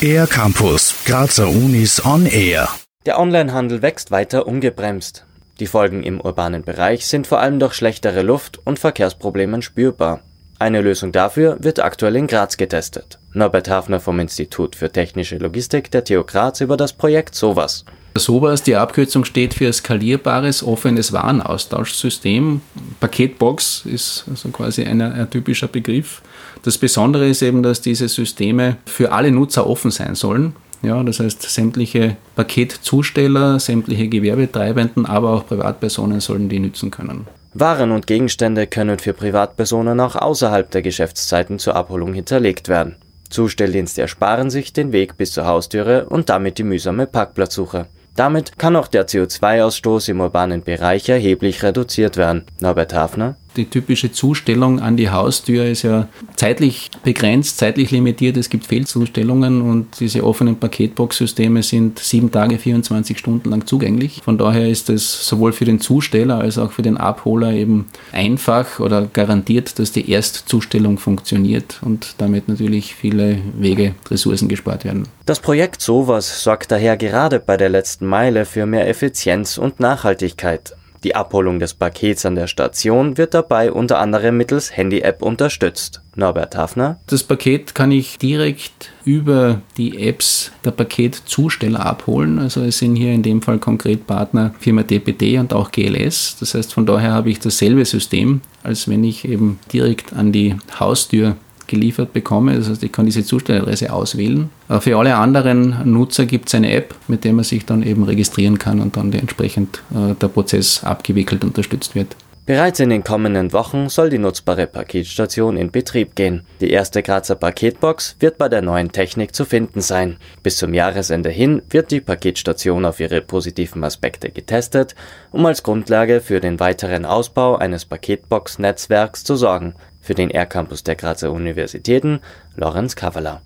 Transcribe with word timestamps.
Air 0.00 0.26
Campus, 0.26 0.94
Grazer 1.04 1.48
Unis 1.48 2.04
on 2.04 2.26
Air. 2.26 2.68
Der 3.06 3.18
Onlinehandel 3.18 3.82
wächst 3.82 4.10
weiter 4.10 4.46
ungebremst. 4.46 5.26
Die 5.58 5.66
Folgen 5.66 6.02
im 6.02 6.20
urbanen 6.20 6.62
Bereich 6.62 7.06
sind 7.06 7.26
vor 7.26 7.40
allem 7.40 7.58
durch 7.58 7.74
schlechtere 7.74 8.22
Luft 8.22 8.60
und 8.64 8.78
Verkehrsprobleme 8.78 9.62
spürbar. 9.62 10.20
Eine 10.58 10.80
Lösung 10.80 11.12
dafür 11.12 11.58
wird 11.60 11.80
aktuell 11.80 12.16
in 12.16 12.26
Graz 12.26 12.56
getestet. 12.56 13.18
Norbert 13.34 13.68
Hafner 13.68 14.00
vom 14.00 14.18
Institut 14.20 14.74
für 14.74 14.90
technische 14.90 15.36
Logistik 15.36 15.90
der 15.90 16.02
TU 16.02 16.24
Graz 16.24 16.62
über 16.62 16.78
das 16.78 16.94
Projekt 16.94 17.34
SOVAS. 17.34 17.84
SOVAS, 18.16 18.62
die 18.62 18.74
Abkürzung 18.74 19.26
steht 19.26 19.52
für 19.52 19.70
skalierbares 19.70 20.62
offenes 20.62 21.12
Warenaustauschsystem. 21.12 22.62
Paketbox 23.00 23.84
ist 23.84 24.24
also 24.30 24.48
quasi 24.48 24.84
ein, 24.84 25.02
ein 25.02 25.28
typischer 25.28 25.68
Begriff. 25.68 26.22
Das 26.62 26.78
Besondere 26.78 27.28
ist 27.28 27.42
eben, 27.42 27.62
dass 27.62 27.82
diese 27.82 28.08
Systeme 28.08 28.78
für 28.86 29.12
alle 29.12 29.30
Nutzer 29.30 29.66
offen 29.66 29.90
sein 29.90 30.14
sollen. 30.14 30.54
Ja, 30.82 31.02
das 31.02 31.20
heißt, 31.20 31.42
sämtliche 31.42 32.16
Paketzusteller, 32.34 33.60
sämtliche 33.60 34.08
Gewerbetreibenden, 34.08 35.04
aber 35.04 35.32
auch 35.32 35.46
Privatpersonen 35.46 36.20
sollen 36.20 36.48
die 36.48 36.60
nutzen 36.60 36.90
können. 36.90 37.26
Waren 37.58 37.90
und 37.90 38.06
Gegenstände 38.06 38.66
können 38.66 38.98
für 38.98 39.14
Privatpersonen 39.14 39.98
auch 40.00 40.14
außerhalb 40.14 40.70
der 40.70 40.82
Geschäftszeiten 40.82 41.58
zur 41.58 41.74
Abholung 41.74 42.12
hinterlegt 42.12 42.68
werden. 42.68 42.96
Zustelldienste 43.30 44.02
ersparen 44.02 44.50
sich 44.50 44.74
den 44.74 44.92
Weg 44.92 45.16
bis 45.16 45.32
zur 45.32 45.46
Haustüre 45.46 46.04
und 46.06 46.28
damit 46.28 46.58
die 46.58 46.64
mühsame 46.64 47.06
Parkplatzsuche. 47.06 47.86
Damit 48.14 48.58
kann 48.58 48.76
auch 48.76 48.88
der 48.88 49.08
CO2-Ausstoß 49.08 50.10
im 50.10 50.20
urbanen 50.20 50.64
Bereich 50.64 51.08
erheblich 51.08 51.62
reduziert 51.62 52.18
werden. 52.18 52.44
Norbert 52.60 52.92
Hafner 52.92 53.36
die 53.56 53.66
typische 53.66 54.12
Zustellung 54.12 54.80
an 54.80 54.96
die 54.96 55.10
Haustür 55.10 55.64
ist 55.64 55.82
ja 55.82 56.08
zeitlich 56.36 56.90
begrenzt, 57.02 57.58
zeitlich 57.58 57.90
limitiert. 57.90 58.36
Es 58.36 58.50
gibt 58.50 58.66
Fehlzustellungen 58.66 59.62
und 59.62 60.00
diese 60.00 60.24
offenen 60.24 60.56
Paketbox-Systeme 60.56 61.62
sind 61.62 61.98
sieben 61.98 62.30
Tage, 62.30 62.58
24 62.58 63.18
Stunden 63.18 63.50
lang 63.50 63.66
zugänglich. 63.66 64.20
Von 64.24 64.38
daher 64.38 64.68
ist 64.68 64.90
es 64.90 65.26
sowohl 65.26 65.52
für 65.52 65.64
den 65.64 65.80
Zusteller 65.80 66.38
als 66.38 66.58
auch 66.58 66.72
für 66.72 66.82
den 66.82 66.96
Abholer 66.96 67.52
eben 67.52 67.86
einfach 68.12 68.80
oder 68.80 69.06
garantiert, 69.06 69.78
dass 69.78 69.92
die 69.92 70.10
Erstzustellung 70.10 70.98
funktioniert 70.98 71.80
und 71.82 72.14
damit 72.18 72.48
natürlich 72.48 72.94
viele 72.94 73.38
Wege, 73.58 73.94
Ressourcen 74.10 74.48
gespart 74.48 74.84
werden. 74.84 75.08
Das 75.24 75.40
Projekt 75.40 75.80
SOVAS 75.80 76.44
sorgt 76.44 76.70
daher 76.70 76.96
gerade 76.96 77.40
bei 77.40 77.56
der 77.56 77.68
letzten 77.68 78.06
Meile 78.06 78.44
für 78.44 78.66
mehr 78.66 78.88
Effizienz 78.88 79.58
und 79.58 79.80
Nachhaltigkeit. 79.80 80.75
Die 81.04 81.14
Abholung 81.14 81.58
des 81.58 81.74
Pakets 81.74 82.26
an 82.26 82.34
der 82.34 82.46
Station 82.46 83.18
wird 83.18 83.34
dabei 83.34 83.70
unter 83.72 83.98
anderem 83.98 84.36
mittels 84.36 84.76
Handy-App 84.76 85.22
unterstützt. 85.22 86.02
Norbert 86.16 86.56
Hafner. 86.56 86.98
Das 87.06 87.22
Paket 87.22 87.74
kann 87.74 87.92
ich 87.92 88.18
direkt 88.18 88.90
über 89.04 89.60
die 89.76 90.08
Apps 90.08 90.50
der 90.64 90.70
Paketzusteller 90.70 91.84
abholen. 91.84 92.38
Also 92.38 92.62
es 92.62 92.78
sind 92.78 92.96
hier 92.96 93.12
in 93.12 93.22
dem 93.22 93.42
Fall 93.42 93.58
konkret 93.58 94.06
Partner 94.06 94.54
Firma 94.58 94.82
DPD 94.82 95.38
und 95.38 95.52
auch 95.52 95.70
GLS. 95.70 96.36
Das 96.40 96.54
heißt, 96.54 96.72
von 96.72 96.86
daher 96.86 97.12
habe 97.12 97.30
ich 97.30 97.38
dasselbe 97.38 97.84
System, 97.84 98.40
als 98.62 98.88
wenn 98.88 99.04
ich 99.04 99.28
eben 99.28 99.58
direkt 99.72 100.14
an 100.14 100.32
die 100.32 100.56
Haustür 100.80 101.36
geliefert 101.66 102.12
bekomme. 102.12 102.56
Das 102.56 102.68
heißt, 102.68 102.82
ich 102.82 102.92
kann 102.92 103.06
diese 103.06 103.24
Zustelladresse 103.24 103.92
auswählen. 103.92 104.50
Für 104.80 104.98
alle 104.98 105.16
anderen 105.16 105.76
Nutzer 105.84 106.26
gibt 106.26 106.48
es 106.48 106.54
eine 106.54 106.72
App, 106.72 106.94
mit 107.08 107.24
der 107.24 107.32
man 107.32 107.44
sich 107.44 107.64
dann 107.64 107.82
eben 107.82 108.04
registrieren 108.04 108.58
kann 108.58 108.80
und 108.80 108.96
dann 108.96 109.12
entsprechend 109.12 109.82
äh, 109.94 110.14
der 110.14 110.28
Prozess 110.28 110.82
abgewickelt 110.84 111.44
unterstützt 111.44 111.94
wird. 111.94 112.16
Bereits 112.46 112.78
in 112.78 112.90
den 112.90 113.02
kommenden 113.02 113.52
Wochen 113.52 113.88
soll 113.88 114.08
die 114.08 114.18
nutzbare 114.18 114.68
Paketstation 114.68 115.56
in 115.56 115.72
Betrieb 115.72 116.14
gehen. 116.14 116.46
Die 116.60 116.70
erste 116.70 117.02
Grazer 117.02 117.34
Paketbox 117.34 118.14
wird 118.20 118.38
bei 118.38 118.48
der 118.48 118.62
neuen 118.62 118.92
Technik 118.92 119.34
zu 119.34 119.44
finden 119.44 119.80
sein. 119.80 120.18
Bis 120.44 120.56
zum 120.56 120.72
Jahresende 120.72 121.28
hin 121.28 121.62
wird 121.70 121.90
die 121.90 122.00
Paketstation 122.00 122.84
auf 122.84 123.00
ihre 123.00 123.20
positiven 123.20 123.82
Aspekte 123.82 124.30
getestet, 124.30 124.94
um 125.32 125.44
als 125.44 125.64
Grundlage 125.64 126.20
für 126.20 126.38
den 126.38 126.60
weiteren 126.60 127.04
Ausbau 127.04 127.56
eines 127.56 127.84
Paketbox-Netzwerks 127.84 129.24
zu 129.24 129.34
sorgen. 129.34 129.74
Für 130.06 130.14
den 130.14 130.30
R-Campus 130.30 130.84
der 130.84 130.94
Grazer 130.94 131.32
Universitäten 131.32 132.20
Lorenz 132.54 132.94
Kavala. 132.94 133.42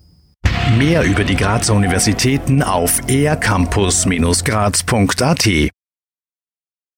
Mehr 0.77 1.05
über 1.05 1.25
die 1.25 1.35
Grazer 1.35 1.73
Universitäten 1.73 2.63
auf 2.63 3.01
ercampus-graz.at 3.09 5.71